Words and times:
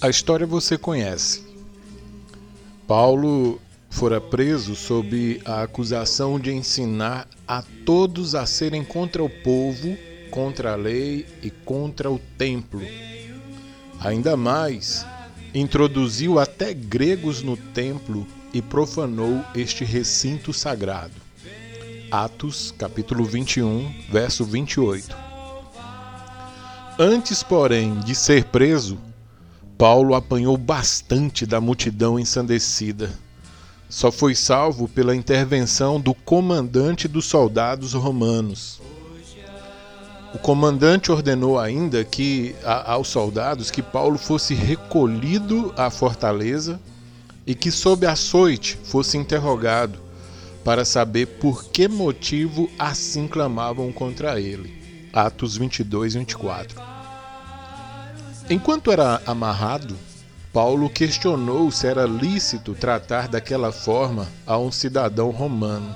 A 0.00 0.08
história 0.08 0.46
você 0.46 0.78
conhece. 0.78 1.42
Paulo 2.86 3.60
fora 3.90 4.20
preso 4.20 4.74
sob 4.74 5.40
a 5.44 5.62
acusação 5.62 6.40
de 6.40 6.52
ensinar 6.52 7.28
a 7.46 7.62
todos 7.84 8.34
a 8.34 8.46
serem 8.46 8.84
contra 8.84 9.22
o 9.22 9.28
povo, 9.28 9.96
contra 10.30 10.72
a 10.72 10.76
lei 10.76 11.26
e 11.42 11.50
contra 11.50 12.10
o 12.10 12.18
templo. 12.38 12.80
Ainda 14.00 14.36
mais, 14.36 15.04
introduziu 15.52 16.38
até 16.38 16.72
gregos 16.72 17.42
no 17.42 17.56
templo 17.56 18.26
e 18.54 18.62
profanou 18.62 19.44
este 19.54 19.84
recinto 19.84 20.52
sagrado. 20.52 21.14
Atos, 22.10 22.72
capítulo 22.76 23.24
21, 23.24 23.92
verso 24.10 24.44
28. 24.44 25.29
Antes, 27.02 27.42
porém, 27.42 27.98
de 28.00 28.14
ser 28.14 28.44
preso, 28.44 28.98
Paulo 29.78 30.14
apanhou 30.14 30.54
bastante 30.58 31.46
da 31.46 31.58
multidão 31.58 32.18
ensandecida. 32.18 33.10
Só 33.88 34.12
foi 34.12 34.34
salvo 34.34 34.86
pela 34.86 35.16
intervenção 35.16 35.98
do 35.98 36.12
comandante 36.12 37.08
dos 37.08 37.24
soldados 37.24 37.94
romanos. 37.94 38.82
O 40.34 40.38
comandante 40.38 41.10
ordenou 41.10 41.58
ainda 41.58 42.04
que 42.04 42.54
a, 42.62 42.92
aos 42.92 43.08
soldados 43.08 43.70
que 43.70 43.80
Paulo 43.80 44.18
fosse 44.18 44.52
recolhido 44.52 45.72
à 45.78 45.88
fortaleza 45.88 46.78
e 47.46 47.54
que 47.54 47.70
sob 47.70 48.04
açoite 48.04 48.78
fosse 48.84 49.16
interrogado 49.16 49.98
para 50.62 50.84
saber 50.84 51.24
por 51.24 51.64
que 51.64 51.88
motivo 51.88 52.68
assim 52.78 53.26
clamavam 53.26 53.90
contra 53.90 54.38
ele. 54.38 54.78
Atos 55.12 55.56
22 55.56 56.14
e 56.14 56.18
24. 56.18 56.99
Enquanto 58.50 58.90
era 58.90 59.22
amarrado, 59.24 59.96
Paulo 60.52 60.90
questionou 60.90 61.70
se 61.70 61.86
era 61.86 62.04
lícito 62.04 62.74
tratar 62.74 63.28
daquela 63.28 63.70
forma 63.70 64.26
a 64.44 64.58
um 64.58 64.72
cidadão 64.72 65.30
romano. 65.30 65.94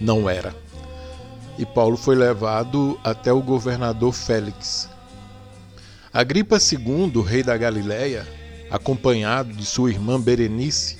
Não 0.00 0.30
era. 0.30 0.56
E 1.58 1.66
Paulo 1.66 1.98
foi 1.98 2.16
levado 2.16 2.98
até 3.04 3.34
o 3.34 3.42
governador 3.42 4.14
Félix. 4.14 4.88
Agripa 6.10 6.56
II, 6.56 7.20
rei 7.20 7.42
da 7.42 7.54
Galiléia, 7.54 8.26
acompanhado 8.70 9.52
de 9.52 9.66
sua 9.66 9.90
irmã 9.90 10.18
Berenice, 10.18 10.96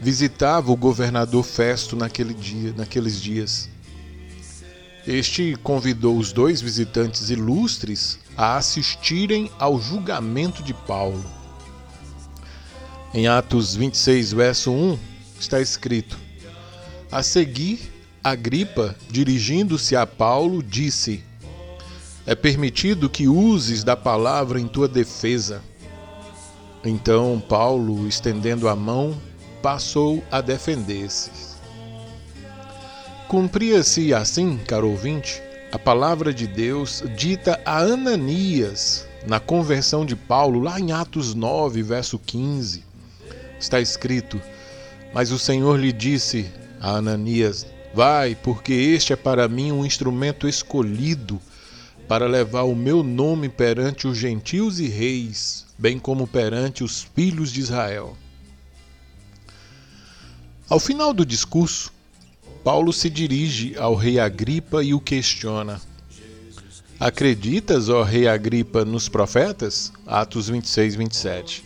visitava 0.00 0.72
o 0.72 0.76
governador 0.76 1.44
Festo 1.44 1.94
naquele 1.94 2.32
dia, 2.32 2.72
naqueles 2.74 3.20
dias. 3.20 3.68
Este 5.06 5.54
convidou 5.62 6.16
os 6.16 6.32
dois 6.32 6.62
visitantes 6.62 7.28
ilustres 7.28 8.18
a 8.34 8.56
assistirem 8.56 9.50
ao 9.58 9.78
julgamento 9.78 10.62
de 10.62 10.72
Paulo. 10.72 11.22
Em 13.12 13.28
Atos 13.28 13.76
26, 13.76 14.32
verso 14.32 14.72
1, 14.72 14.98
está 15.38 15.60
escrito: 15.60 16.18
A 17.12 17.22
seguir, 17.22 17.92
Agripa, 18.22 18.96
dirigindo-se 19.10 19.94
a 19.94 20.06
Paulo, 20.06 20.62
disse: 20.62 21.22
É 22.24 22.34
permitido 22.34 23.10
que 23.10 23.28
uses 23.28 23.84
da 23.84 23.94
palavra 23.94 24.58
em 24.58 24.66
tua 24.66 24.88
defesa. 24.88 25.62
Então 26.82 27.42
Paulo, 27.46 28.08
estendendo 28.08 28.70
a 28.70 28.74
mão, 28.74 29.20
passou 29.60 30.24
a 30.30 30.40
defender-se. 30.40 31.53
Cumpria-se 33.28 34.12
assim, 34.12 34.58
caro 34.58 34.90
ouvinte, 34.90 35.42
a 35.72 35.78
palavra 35.78 36.32
de 36.32 36.46
Deus 36.46 37.02
dita 37.16 37.58
a 37.64 37.78
Ananias 37.78 39.08
na 39.26 39.40
conversão 39.40 40.04
de 40.04 40.14
Paulo, 40.14 40.60
lá 40.60 40.78
em 40.78 40.92
Atos 40.92 41.34
9, 41.34 41.82
verso 41.82 42.18
15. 42.18 42.84
Está 43.58 43.80
escrito: 43.80 44.40
Mas 45.12 45.32
o 45.32 45.38
Senhor 45.38 45.80
lhe 45.80 45.90
disse 45.90 46.50
a 46.78 46.96
Ananias: 46.96 47.66
Vai, 47.94 48.34
porque 48.34 48.74
este 48.74 49.14
é 49.14 49.16
para 49.16 49.48
mim 49.48 49.72
um 49.72 49.86
instrumento 49.86 50.46
escolhido 50.46 51.40
para 52.06 52.26
levar 52.26 52.64
o 52.64 52.76
meu 52.76 53.02
nome 53.02 53.48
perante 53.48 54.06
os 54.06 54.18
gentios 54.18 54.78
e 54.78 54.86
reis, 54.86 55.64
bem 55.78 55.98
como 55.98 56.26
perante 56.26 56.84
os 56.84 57.02
filhos 57.14 57.50
de 57.50 57.60
Israel. 57.60 58.16
Ao 60.68 60.78
final 60.78 61.14
do 61.14 61.24
discurso, 61.24 61.93
Paulo 62.64 62.94
se 62.94 63.10
dirige 63.10 63.76
ao 63.76 63.94
rei 63.94 64.18
Agripa 64.18 64.82
e 64.82 64.94
o 64.94 65.00
questiona: 65.00 65.78
Acreditas, 66.98 67.90
ó 67.90 68.02
rei 68.02 68.26
Agripa, 68.26 68.86
nos 68.86 69.06
profetas? 69.06 69.92
Atos 70.06 70.48
26, 70.48 70.94
27. 70.94 71.64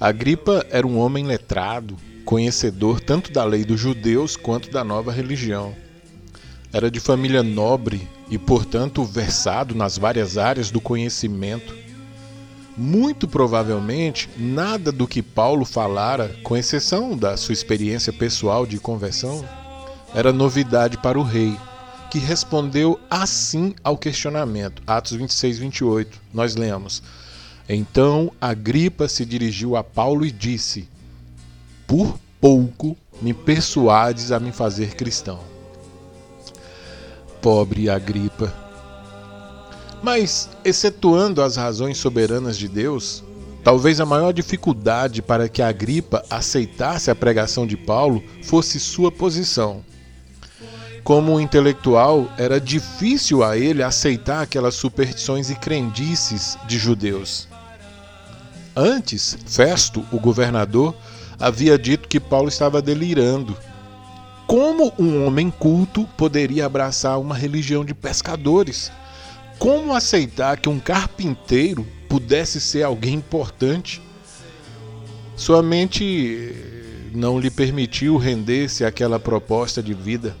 Agripa 0.00 0.64
era 0.70 0.86
um 0.86 0.96
homem 0.96 1.26
letrado, 1.26 1.96
conhecedor 2.24 3.00
tanto 3.00 3.32
da 3.32 3.42
lei 3.42 3.64
dos 3.64 3.80
judeus 3.80 4.36
quanto 4.36 4.70
da 4.70 4.84
nova 4.84 5.10
religião. 5.10 5.74
Era 6.72 6.88
de 6.88 7.00
família 7.00 7.42
nobre 7.42 8.08
e, 8.30 8.38
portanto, 8.38 9.02
versado 9.04 9.74
nas 9.74 9.98
várias 9.98 10.38
áreas 10.38 10.70
do 10.70 10.80
conhecimento. 10.80 11.76
Muito 12.76 13.26
provavelmente, 13.26 14.30
nada 14.38 14.92
do 14.92 15.08
que 15.08 15.22
Paulo 15.22 15.64
falara, 15.64 16.36
com 16.44 16.56
exceção 16.56 17.16
da 17.16 17.36
sua 17.36 17.52
experiência 17.52 18.12
pessoal 18.12 18.64
de 18.64 18.78
conversão, 18.78 19.44
era 20.14 20.32
novidade 20.32 20.98
para 20.98 21.18
o 21.18 21.22
rei, 21.22 21.58
que 22.10 22.18
respondeu 22.18 23.00
assim 23.10 23.74
ao 23.82 23.96
questionamento. 23.96 24.82
Atos 24.86 25.12
26, 25.12 25.58
28. 25.58 26.20
Nós 26.32 26.54
lemos: 26.54 27.02
Então 27.68 28.30
Agripa 28.40 29.08
se 29.08 29.24
dirigiu 29.24 29.76
a 29.76 29.82
Paulo 29.82 30.26
e 30.26 30.30
disse: 30.30 30.88
Por 31.86 32.18
pouco 32.40 32.96
me 33.20 33.32
persuades 33.32 34.30
a 34.32 34.38
me 34.38 34.52
fazer 34.52 34.94
cristão. 34.94 35.40
Pobre 37.40 37.88
Agripa. 37.88 38.52
Mas, 40.02 40.48
excetuando 40.64 41.40
as 41.40 41.56
razões 41.56 41.96
soberanas 41.96 42.58
de 42.58 42.66
Deus, 42.66 43.22
talvez 43.62 44.00
a 44.00 44.06
maior 44.06 44.32
dificuldade 44.32 45.22
para 45.22 45.48
que 45.48 45.62
Agripa 45.62 46.24
aceitasse 46.28 47.10
a 47.10 47.14
pregação 47.14 47.66
de 47.66 47.76
Paulo 47.76 48.22
fosse 48.42 48.80
sua 48.80 49.12
posição. 49.12 49.84
Como 51.04 51.40
intelectual, 51.40 52.30
era 52.38 52.60
difícil 52.60 53.42
a 53.42 53.56
ele 53.56 53.82
aceitar 53.82 54.42
aquelas 54.42 54.74
superstições 54.74 55.50
e 55.50 55.54
crendices 55.54 56.56
de 56.66 56.78
judeus. 56.78 57.48
Antes, 58.74 59.36
Festo, 59.46 60.04
o 60.12 60.18
governador, 60.18 60.94
havia 61.38 61.76
dito 61.78 62.08
que 62.08 62.20
Paulo 62.20 62.48
estava 62.48 62.80
delirando 62.80 63.56
como 64.52 64.92
um 64.98 65.24
homem 65.24 65.50
culto 65.50 66.06
poderia 66.14 66.66
abraçar 66.66 67.18
uma 67.18 67.34
religião 67.34 67.84
de 67.86 67.94
pescadores? 67.94 68.92
Como 69.58 69.94
aceitar 69.94 70.58
que 70.58 70.68
um 70.68 70.78
carpinteiro 70.78 71.86
pudesse 72.06 72.60
ser 72.60 72.82
alguém 72.82 73.14
importante? 73.14 74.02
Sua 75.36 75.62
mente 75.62 76.54
não 77.14 77.40
lhe 77.40 77.50
permitiu 77.50 78.18
render-se 78.18 78.84
àquela 78.84 79.18
proposta 79.18 79.82
de 79.82 79.94
vida. 79.94 80.36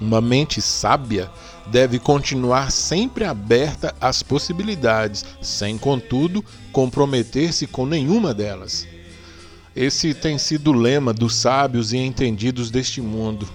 Uma 0.00 0.20
mente 0.20 0.62
sábia 0.62 1.30
deve 1.66 1.98
continuar 1.98 2.72
sempre 2.72 3.24
aberta 3.24 3.94
às 4.00 4.22
possibilidades, 4.22 5.24
sem, 5.42 5.76
contudo, 5.76 6.44
comprometer-se 6.72 7.66
com 7.66 7.84
nenhuma 7.84 8.32
delas. 8.32 8.86
Esse 9.76 10.14
tem 10.14 10.38
sido 10.38 10.70
o 10.70 10.74
lema 10.74 11.12
dos 11.12 11.34
sábios 11.34 11.92
e 11.92 11.98
entendidos 11.98 12.70
deste 12.70 13.00
mundo. 13.00 13.48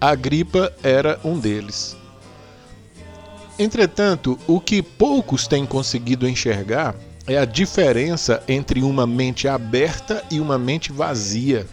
Agripa 0.00 0.72
era 0.82 1.18
um 1.24 1.38
deles. 1.38 1.96
Entretanto, 3.58 4.38
o 4.46 4.60
que 4.60 4.80
poucos 4.80 5.46
têm 5.48 5.66
conseguido 5.66 6.28
enxergar 6.28 6.94
é 7.26 7.36
a 7.36 7.44
diferença 7.44 8.42
entre 8.48 8.82
uma 8.82 9.06
mente 9.06 9.48
aberta 9.48 10.24
e 10.30 10.40
uma 10.40 10.56
mente 10.56 10.92
vazia. 10.92 11.66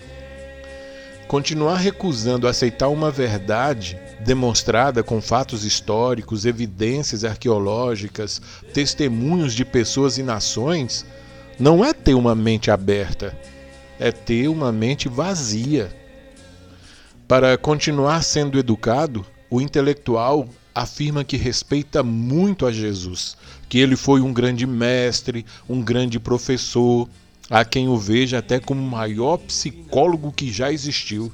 Continuar 1.28 1.78
recusando 1.78 2.48
aceitar 2.48 2.88
uma 2.90 3.10
verdade 3.10 4.00
demonstrada 4.20 5.04
com 5.04 5.20
fatos 5.20 5.66
históricos, 5.66 6.46
evidências 6.46 7.26
arqueológicas, 7.26 8.42
testemunhos 8.74 9.56
de 9.56 9.66
pessoas 9.66 10.20
e 10.20 10.24
nações 10.24 11.06
não 11.60 11.84
é 11.84 11.94
ter 11.94 12.14
uma 12.14 12.36
mente 12.36 12.70
aberta, 12.70 13.36
é 14.00 14.12
ter 14.12 14.48
uma 14.48 14.72
mente 14.72 15.10
vazia. 15.10 15.90
Para 17.28 17.58
continuar 17.58 18.24
sendo 18.24 18.60
educado, 18.60 19.26
o 19.50 19.60
intelectual 19.60 20.48
afirma 20.76 21.24
que 21.24 21.38
respeita 21.38 22.04
muito 22.04 22.68
a 22.68 22.72
Jesus, 22.72 23.36
que 23.68 23.80
ele 23.80 23.96
foi 23.96 24.22
um 24.22 24.34
grande 24.34 24.68
mestre, 24.68 25.46
um 25.68 25.82
grande 25.82 26.20
professor, 26.20 27.10
a 27.50 27.64
quem 27.64 27.88
o 27.88 27.98
veja 27.98 28.40
até 28.40 28.60
como 28.60 28.82
o 28.82 28.90
maior 28.90 29.38
psicólogo 29.38 30.32
que 30.32 30.52
já 30.52 30.72
existiu, 30.72 31.32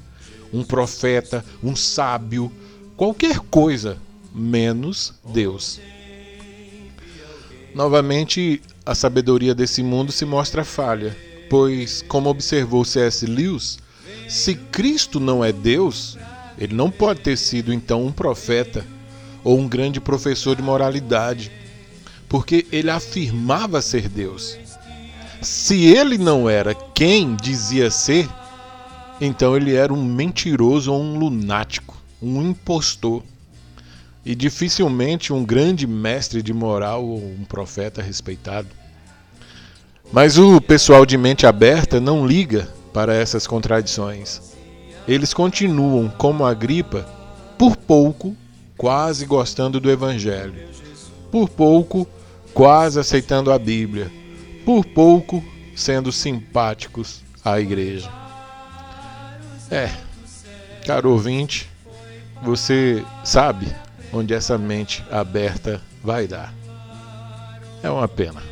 um 0.52 0.62
profeta, 0.62 1.44
um 1.62 1.74
sábio, 1.74 2.52
qualquer 2.96 3.38
coisa, 3.38 3.96
menos 4.34 5.14
Deus. 5.32 5.80
Novamente, 7.74 8.60
a 8.84 8.94
sabedoria 8.94 9.54
desse 9.54 9.82
mundo 9.82 10.12
se 10.12 10.26
mostra 10.26 10.64
falha, 10.64 11.16
pois, 11.48 12.02
como 12.02 12.28
observou 12.28 12.84
C.S. 12.84 13.24
Lewis, 13.24 13.78
se 14.28 14.54
Cristo 14.54 15.18
não 15.18 15.42
é 15.42 15.52
Deus, 15.52 16.18
ele 16.58 16.74
não 16.74 16.90
pode 16.90 17.20
ter 17.20 17.36
sido 17.36 17.72
então 17.72 18.04
um 18.04 18.12
profeta 18.12 18.84
ou 19.42 19.58
um 19.58 19.66
grande 19.66 20.00
professor 20.00 20.54
de 20.54 20.62
moralidade, 20.62 21.50
porque 22.28 22.66
ele 22.70 22.90
afirmava 22.90 23.80
ser 23.80 24.08
Deus. 24.08 24.58
Se 25.42 25.86
ele 25.86 26.16
não 26.16 26.48
era 26.48 26.72
quem 26.74 27.34
dizia 27.34 27.90
ser, 27.90 28.28
então 29.20 29.56
ele 29.56 29.74
era 29.74 29.92
um 29.92 30.04
mentiroso 30.04 30.92
ou 30.92 31.02
um 31.02 31.18
lunático, 31.18 31.96
um 32.22 32.50
impostor. 32.50 33.22
E 34.24 34.36
dificilmente 34.36 35.32
um 35.32 35.44
grande 35.44 35.84
mestre 35.84 36.42
de 36.42 36.54
moral 36.54 37.04
ou 37.04 37.18
um 37.18 37.44
profeta 37.44 38.00
respeitado. 38.00 38.68
Mas 40.12 40.38
o 40.38 40.60
pessoal 40.60 41.04
de 41.04 41.18
mente 41.18 41.44
aberta 41.44 42.00
não 42.00 42.24
liga 42.24 42.68
para 42.92 43.12
essas 43.12 43.44
contradições. 43.44 44.40
Eles 45.08 45.34
continuam, 45.34 46.08
como 46.08 46.44
a 46.44 46.54
gripa, 46.54 47.04
por 47.58 47.76
pouco, 47.76 48.36
quase 48.76 49.26
gostando 49.26 49.80
do 49.80 49.90
Evangelho, 49.90 50.54
por 51.32 51.48
pouco, 51.48 52.06
quase 52.54 53.00
aceitando 53.00 53.50
a 53.50 53.58
Bíblia, 53.58 54.21
por 54.64 54.84
pouco, 54.84 55.42
sendo 55.74 56.12
simpáticos 56.12 57.22
à 57.44 57.58
igreja. 57.60 58.10
É, 59.70 59.90
caro 60.84 61.10
ouvinte, 61.10 61.68
você 62.42 63.04
sabe 63.24 63.66
onde 64.12 64.34
essa 64.34 64.58
mente 64.58 65.02
aberta 65.10 65.80
vai 66.02 66.26
dar. 66.26 66.52
É 67.82 67.90
uma 67.90 68.06
pena. 68.06 68.51